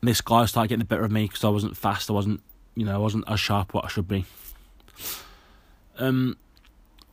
[0.00, 2.10] And this guy started getting the better of me because I wasn't fast.
[2.10, 2.40] I wasn't,
[2.74, 4.24] you know, I wasn't as sharp what I should be.
[5.98, 6.36] Um,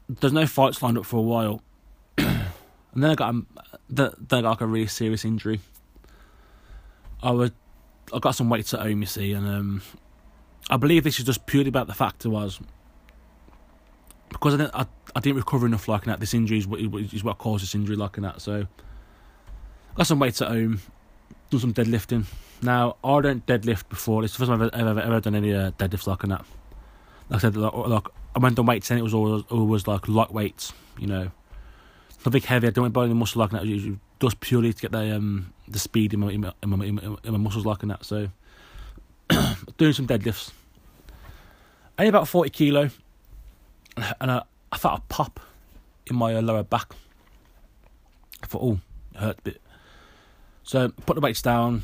[0.08, 1.62] there's no fights lined up for a while,
[2.17, 2.47] and
[2.95, 3.47] then I got um,
[3.89, 5.60] then I got like a really serious injury.
[7.21, 7.52] I was,
[8.13, 9.82] I got some weights at home, you see, and um,
[10.69, 12.62] I believe this is just purely about the fact it was
[14.30, 16.19] because I didn't, I, I didn't recover enough like that.
[16.19, 18.41] This injury is what, is what caused this injury like that.
[18.41, 18.67] So
[19.97, 20.79] got some weights at home,
[21.49, 22.25] done some deadlifting.
[22.62, 24.23] Now I don't deadlift before.
[24.23, 26.29] It's the first time I've ever, ever, ever done any uh, deadlifts like that.
[26.29, 26.45] Like
[27.31, 30.31] I said, like, like I went on weights and it was always, always like light
[30.31, 30.71] weights.
[30.99, 31.31] You know,
[32.25, 32.67] nothing heavy.
[32.67, 33.97] I don't want any muscle like that.
[34.19, 36.86] Just purely to get the um the speed in my in my, in my,
[37.23, 38.05] in my muscles like that.
[38.05, 38.29] So
[39.77, 40.51] doing some deadlifts.
[41.97, 42.89] I Only about 40 kilo.
[44.21, 45.39] And I, I felt a pop
[46.05, 46.93] in my uh, lower back.
[48.43, 48.79] I thought, oh,
[49.15, 49.62] it hurt a bit.
[50.67, 51.84] So put the weights down,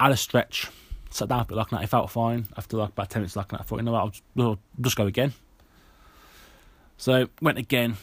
[0.00, 0.68] had a stretch,
[1.10, 1.80] sat down bit like that.
[1.80, 2.48] I felt fine.
[2.56, 4.58] After like about 10 minutes like that, I thought, you know what, I'll just, I'll
[4.80, 5.32] just go again.
[6.96, 7.96] So went again.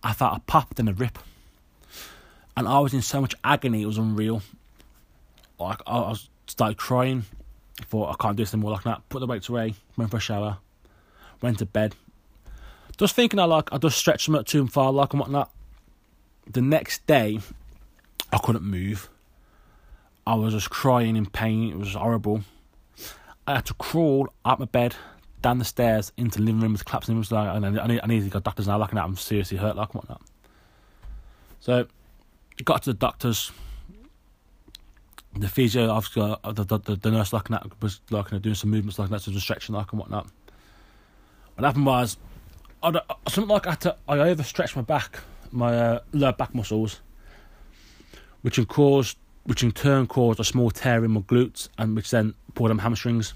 [0.00, 1.18] I felt a pop, then a rip.
[2.56, 4.42] And I was in so much agony, it was unreal.
[5.58, 6.14] Like I, I
[6.46, 7.24] started crying.
[7.80, 9.08] I thought I can't do this anymore like that.
[9.08, 10.58] Put the weights away, went for a shower,
[11.42, 11.96] went to bed.
[12.96, 15.50] Just thinking I like I just stretched them out too far like and whatnot.
[16.48, 17.40] The next day,
[18.34, 19.08] I couldn't move.
[20.26, 21.70] I was just crying in pain.
[21.70, 22.42] It was horrible.
[23.46, 24.96] I had to crawl out my bed,
[25.40, 27.14] down the stairs, into the living room with.
[27.14, 29.16] It was like, and I need, I need to go to doctors now, at I'm
[29.16, 30.22] seriously hurt, like and whatnot.
[31.60, 31.86] So,
[32.64, 33.52] got to the doctors.
[35.36, 38.70] The physio, I've got the, the, the nurse looking at was looking at doing some
[38.70, 40.26] movements like that, some stretching like and whatnot.
[41.54, 42.16] What happened was,
[42.82, 45.20] I something like I had to, I overstretched my back,
[45.52, 47.00] my uh, lower back muscles,
[48.44, 52.34] which caused, which in turn caused a small tear in my glutes, and which then
[52.54, 53.32] pulled them hamstrings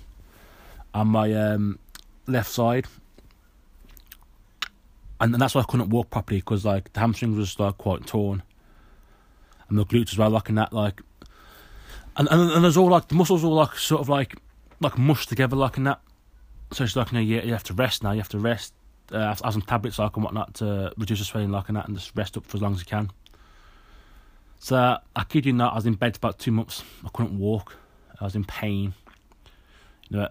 [0.93, 1.79] on my um,
[2.27, 2.87] left side,
[5.19, 8.07] and, and that's why I couldn't walk properly because like the hamstrings was like quite
[8.07, 8.43] torn,
[9.71, 11.01] and the glutes as well, like in that like,
[12.19, 14.37] and and, and there's all like the muscles all like sort of like
[14.81, 16.03] like mushed together like in that.
[16.73, 18.13] So it's like you, know, you, you have to rest now.
[18.13, 18.75] You have to rest.
[19.11, 21.89] Uh, have, have some tablets like and whatnot to reduce the swelling like and that,
[21.89, 23.11] and just rest up for as long as you can.
[24.59, 26.83] So I kid you not, I was in bed for about two months.
[27.05, 27.77] I couldn't walk.
[28.21, 28.95] I was in pain.
[30.09, 30.29] You know,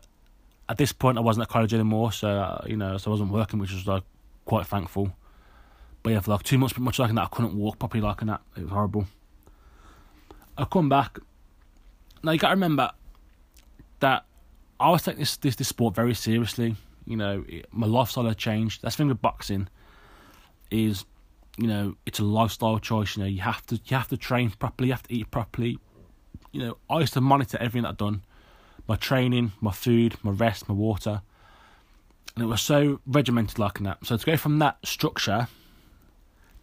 [0.69, 3.59] at this point I wasn't at college anymore, so you know, so I wasn't working,
[3.59, 4.03] which was like
[4.45, 5.13] quite thankful.
[6.03, 8.19] But yeah, for like two months, pretty much like that, I couldn't walk properly like
[8.21, 8.41] that.
[8.55, 9.07] It was horrible.
[10.57, 11.19] I come back.
[12.23, 12.91] Now you got to remember
[13.99, 14.25] that
[14.79, 16.75] I was taking this, this this sport very seriously.
[17.05, 18.81] You know, it, my lifestyle had changed.
[18.81, 19.69] That's the thing with boxing
[20.71, 21.05] is,
[21.57, 23.17] you know, it's a lifestyle choice.
[23.17, 25.79] You know, you have to you have to train properly, you have to eat properly.
[26.51, 28.21] You know, I used to monitor everything that I'd done
[28.87, 31.21] my training, my food, my rest, my water.
[32.35, 34.05] And it was so regimented like that.
[34.05, 35.47] So to go from that structure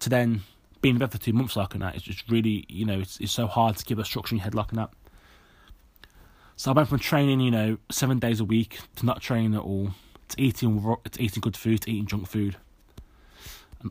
[0.01, 0.43] to then
[0.81, 3.33] being in bed for two months like that, it's just really, you know, it's, it's
[3.33, 4.91] so hard to keep a structure in your head like that.
[6.57, 9.61] So I went from training, you know, seven days a week to not training at
[9.61, 9.91] all,
[10.29, 12.57] to eating to eating good food, to eating junk food.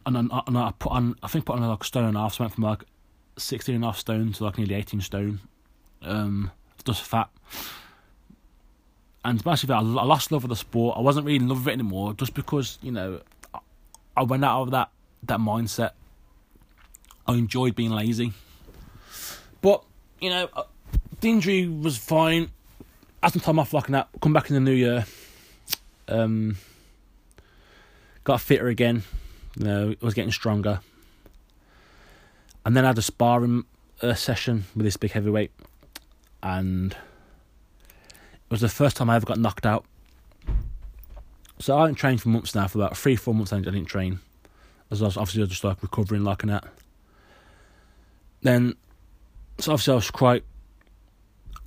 [0.06, 2.22] And, and, and I put on, I think put on like a stone and a
[2.22, 2.84] half, so I went from like
[3.38, 5.40] 16 and a half stone to like nearly 18 stone.
[6.02, 6.52] Um,
[6.86, 7.30] just fat
[9.26, 10.98] and basically, I lost love of the sport.
[10.98, 13.22] I wasn't really in love with it anymore, just because you know
[14.18, 14.90] I went out of that
[15.24, 15.92] that mindset.
[17.26, 18.34] I enjoyed being lazy,
[19.62, 19.84] but
[20.20, 20.64] you know uh,
[21.22, 22.50] the injury was fine.
[23.22, 24.10] Had some time off, like that.
[24.22, 25.06] Come back in the new year.
[26.10, 26.58] Um,
[28.26, 29.04] got fitter again.
[29.58, 30.80] You know, it was getting stronger.
[32.66, 33.66] And then I had a sparring
[34.02, 35.52] uh, session with this big heavyweight,
[36.42, 39.86] and it was the first time I ever got knocked out.
[41.60, 44.20] So I hadn't trained for months now, for about three, four months I didn't train.
[44.92, 46.66] As I was obviously just like recovering like that.
[48.42, 48.76] Then
[49.60, 50.44] so obviously I was quite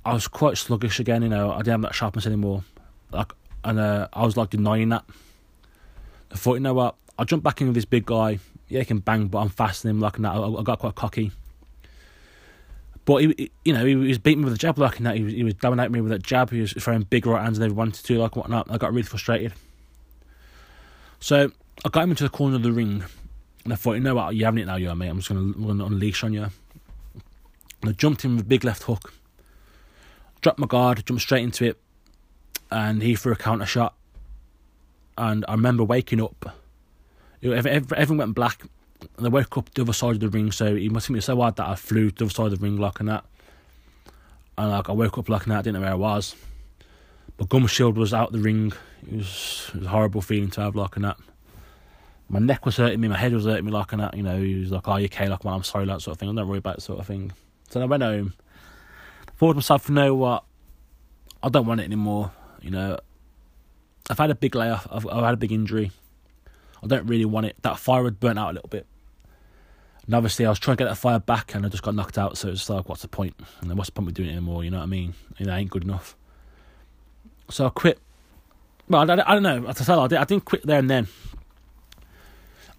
[0.05, 2.63] I was quite sluggish again, you know, I didn't have that sharpness anymore.
[3.11, 5.03] Like and uh, I was like denying that.
[6.31, 8.39] I thought, you know what, I'll jump back in with this big guy.
[8.69, 10.31] Yeah, he can bang, but I'm faster than him like that.
[10.31, 11.31] I, I got quite cocky.
[13.05, 15.15] But he, you know, he was beating me with a jab like that.
[15.15, 16.49] He was, he was dominating me with that jab.
[16.51, 18.69] He was throwing big right hands and they wanted to like whatnot.
[18.69, 19.53] I got really frustrated.
[21.19, 21.51] So
[21.85, 23.03] I got him into the corner of the ring,
[23.63, 25.07] and I thought, you know what, you're having it now, you mate.
[25.07, 26.47] I'm just gonna, gonna unleash on you.
[27.81, 29.13] And I jumped in with a big left hook,
[30.41, 31.79] dropped my guard, jumped straight into it,
[32.71, 33.95] and he threw a counter shot.
[35.17, 36.57] And I remember waking up.
[37.43, 38.63] Everything went black
[39.17, 41.21] and I woke up the other side of the ring, so he must have been
[41.21, 43.25] so hard that I flew to the other side of the ring like that.
[44.57, 46.35] And like I woke up like that, I didn't know where I was.
[47.37, 48.73] But Gum Shield was out the ring.
[49.07, 51.17] It was, it was a horrible feeling to have like that.
[52.29, 54.17] My neck was hurting me, my head was hurting me like that.
[54.17, 56.19] You know, he was like, "Are you okay?" Like, well, I'm sorry, that sort of
[56.19, 56.29] thing.
[56.29, 57.31] I don't worry about that sort of thing.
[57.69, 58.33] So I went home.
[59.37, 60.43] Thought to myself, you know what?
[61.43, 62.31] I don't want it anymore.
[62.61, 62.99] You know,
[64.09, 64.87] I've had a big layoff.
[64.91, 65.91] I've, I've had a big injury.
[66.83, 67.55] I don't really want it.
[67.61, 68.85] That fire had burnt out a little bit.
[70.05, 72.17] And obviously, I was trying to get that fire back, and I just got knocked
[72.17, 72.37] out.
[72.37, 73.35] So it's like, what's the point?
[73.61, 74.63] And what's the point of doing it anymore?
[74.63, 75.13] You know what I mean?
[75.39, 76.15] Know, ain't good enough.
[77.49, 77.99] So I quit.
[78.87, 79.65] Well, I, I, I don't know.
[79.67, 81.07] As I said, I, did, I didn't quit there and then.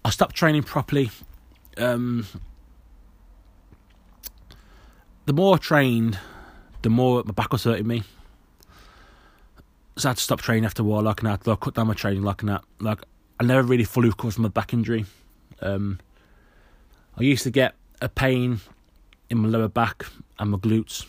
[0.03, 1.11] I stopped training properly.
[1.77, 2.25] Um,
[5.25, 6.17] the more I trained,
[6.81, 8.03] the more my back was hurting me.
[9.97, 11.47] So I had to stop training after a while, like that.
[11.47, 12.63] I cut down my training, like and that.
[12.79, 13.01] Like
[13.39, 15.05] I never really fully recovered from a back injury.
[15.61, 15.99] Um,
[17.17, 18.59] I used to get a pain
[19.29, 20.05] in my lower back
[20.37, 21.05] and my glutes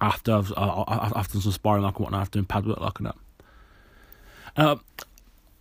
[0.00, 3.16] after I've after some sparring like and whatnot, after doing pad work like that.
[4.56, 4.76] Uh,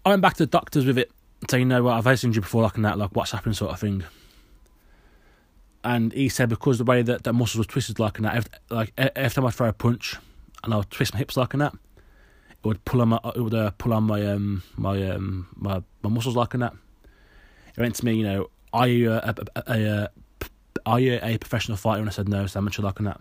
[0.05, 1.11] I went back to the doctors with it,
[1.49, 3.53] saying, you know what, I've had this injury before like and that, like what's happening
[3.53, 4.03] sort of thing.
[5.83, 8.93] And he said because the way that, that muscles were twisted like and that, like
[8.97, 10.17] every time I throw a punch
[10.63, 11.73] and I would twist my hips like and that,
[12.63, 15.81] it would pull on my it would uh, pull on my um my um my,
[16.01, 16.73] my muscles like that.
[17.75, 20.09] It went to me, you know, are you a, a, a, a
[20.85, 22.01] are you a professional fighter?
[22.01, 23.19] And I said no, so amateur like that.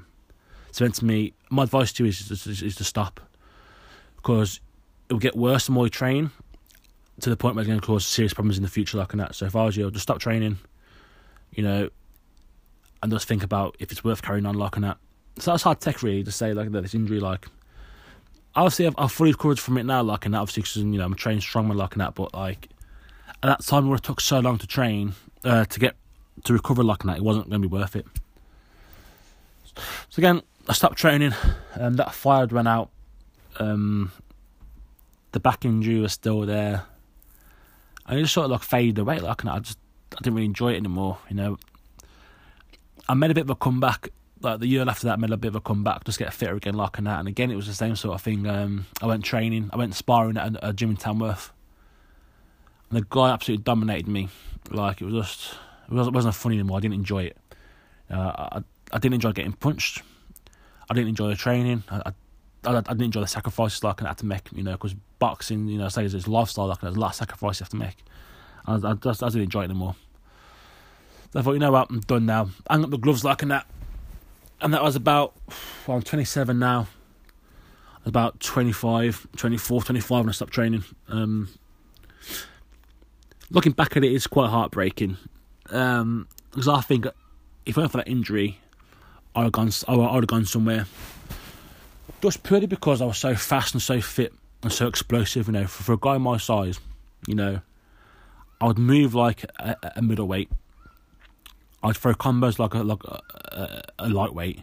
[0.73, 1.35] So it went to me.
[1.51, 3.21] My advice to you is, is, is, to stop
[4.17, 4.61] because
[5.09, 6.31] it will get worse the more you train
[7.21, 9.35] to the point where it's going to cause serious problems in the future like that.
[9.35, 10.59] So if I was you, just stop training,
[11.53, 11.91] you know,
[13.03, 14.99] and just think about if it's worth carrying on like that.
[15.39, 17.47] So that's hard tech really to say like that this injury like
[18.55, 21.13] obviously I've, I've fully recovered from it now like and obviously because you know I'm
[21.13, 22.69] a trained strongman like that but like
[23.43, 25.95] at that time where it took so long to train uh, to get
[26.45, 28.07] to recover like and that it wasn't going to be worth it.
[29.75, 31.35] So again I stopped training
[31.75, 32.91] and that fire went out
[33.59, 34.13] um,
[35.33, 36.85] the back injury was still there.
[38.07, 39.79] And it just sort of like faded away like and I just
[40.13, 41.59] I didn't really enjoy it anymore you know.
[43.09, 45.37] I made a bit of a comeback like the year after that, I made a
[45.37, 47.19] bit of a comeback, just get fitter again, like and that.
[47.19, 48.47] And again, it was the same sort of thing.
[48.47, 51.53] Um, I went training, I went sparring at a, gym in Tamworth,
[52.91, 54.29] and the guy absolutely dominated me.
[54.71, 55.55] Like it was just,
[55.91, 56.79] it wasn't, it wasn't funny anymore.
[56.79, 57.37] I didn't enjoy it.
[58.11, 58.63] Uh, I,
[58.93, 60.03] I didn't enjoy getting punched.
[60.89, 61.83] I didn't enjoy the training.
[61.91, 62.13] I, I,
[62.65, 64.49] I didn't enjoy the sacrifices like I had to make.
[64.53, 66.67] You know, because boxing, you know, it's lifestyle.
[66.67, 67.97] Like there's a lot of sacrifices you have to make.
[68.67, 69.97] I, I just I didn't enjoy it anymore.
[71.35, 72.49] I thought, you know what, I'm done now.
[72.71, 73.67] Hang up the gloves like that
[74.61, 75.35] and that was about
[75.87, 76.89] well, I'm 27 now.
[78.05, 80.85] About 25 24 25 when I stopped training.
[81.09, 81.49] Um,
[83.51, 85.17] looking back at it it's quite heartbreaking.
[85.71, 87.07] Um, because I think
[87.67, 88.59] if I went for that injury
[89.35, 90.87] I would have gone, I would have gone somewhere
[92.23, 94.33] just purely because I was so fast and so fit
[94.63, 96.81] and so explosive you know for, for a guy my size
[97.27, 97.61] you know
[98.61, 100.51] I would move like a, a middleweight
[101.83, 103.21] I'd throw combos like a like a,
[103.53, 104.63] a, a lightweight,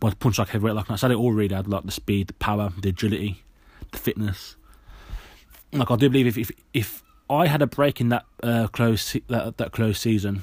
[0.00, 0.74] but I'd punch like heavyweight.
[0.74, 3.42] Like I said, it all really had like the speed, the power, the agility,
[3.92, 4.56] the fitness.
[5.72, 9.16] Like I do believe if if, if I had a break in that uh, close
[9.28, 10.42] that that close season,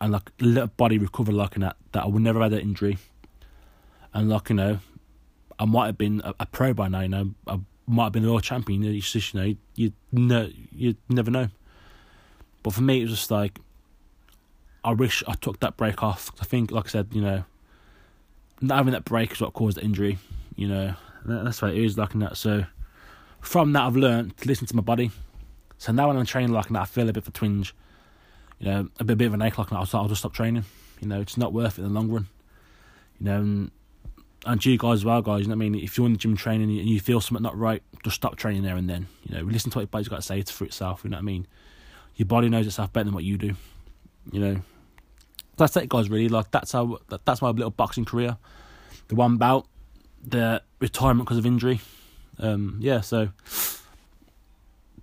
[0.00, 2.58] and like let a body recover like in that, that I would never have had
[2.58, 2.98] that injury,
[4.14, 4.78] and like you know,
[5.58, 7.00] I might have been a, a pro by now.
[7.00, 8.82] You know, I might have been the world champion.
[8.82, 11.48] You, just, you know, you know, you never know.
[12.62, 13.58] But for me, it was just like
[14.82, 16.30] I wish I took that break off.
[16.40, 17.44] I think, like I said, you know,
[18.60, 20.18] not having that break is what caused the injury.
[20.56, 22.36] You know, that's why it is like that.
[22.36, 22.64] So
[23.40, 25.10] from that, I've learned to listen to my body.
[25.78, 27.74] So now when I'm training like that, I feel a bit of a twinge.
[28.58, 29.76] You know, a bit, a bit of an ache like that.
[29.76, 30.64] I'll, I'll just stop training.
[31.00, 32.26] You know, it's not worth it in the long run.
[33.18, 33.70] You know, and,
[34.44, 35.42] and you guys as well, guys.
[35.42, 35.74] You know what I mean?
[35.76, 38.62] If you're in the gym training and you feel something not right, just stop training
[38.62, 39.06] there and then.
[39.24, 41.02] You know, listen to what your body's got to say for itself.
[41.04, 41.46] You know what I mean?
[42.16, 43.54] Your body knows itself better than what you do.
[44.30, 44.60] You know,
[45.56, 46.08] that's it, guys.
[46.10, 48.36] Really, like that's how that's my little boxing career.
[49.08, 49.66] The one bout,
[50.24, 51.80] the retirement because of injury.
[52.38, 53.28] Um, yeah, so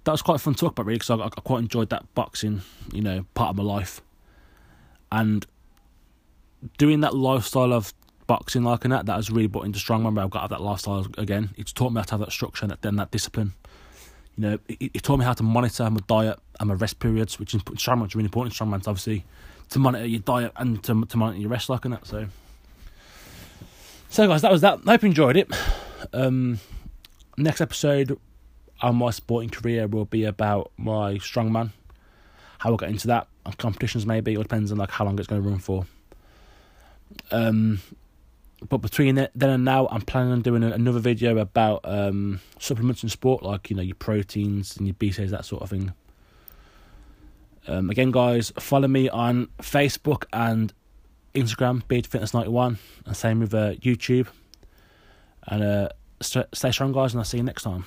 [0.03, 2.61] that was quite fun to talk about, really, because I, I, quite enjoyed that boxing,
[2.91, 4.01] you know, part of my life,
[5.11, 5.45] and
[6.77, 7.93] doing that lifestyle of
[8.25, 10.21] boxing like and that that has really brought into strongman.
[10.21, 11.51] I've got to have that lifestyle again.
[11.57, 13.53] It's taught me how to have that structure and then that discipline.
[14.35, 17.39] You know, it, it, taught me how to monitor my diet and my rest periods,
[17.39, 18.55] which is strongman's really important.
[18.55, 19.25] Strongman's obviously
[19.69, 22.05] to monitor your diet and to, to monitor your rest like and that.
[22.05, 22.27] So,
[24.09, 24.79] so guys, that was that.
[24.85, 25.49] I hope you enjoyed it.
[26.13, 26.59] Um,
[27.37, 28.19] next episode
[28.81, 31.71] on my sporting career will be about my strongman,
[32.59, 34.33] how I get into that, and competitions maybe.
[34.33, 35.85] It depends on like how long it's going to run for.
[37.31, 37.79] Um,
[38.69, 43.09] but between then and now, I'm planning on doing another video about um, supplements in
[43.09, 45.93] sport, like you know your proteins and your BCAAs, that sort of thing.
[47.67, 50.73] Um, again, guys, follow me on Facebook and
[51.35, 54.27] Instagram, Beard Fitness 91, and same with uh, YouTube.
[55.47, 55.89] And uh,
[56.21, 57.85] stay strong, guys, and I'll see you next time.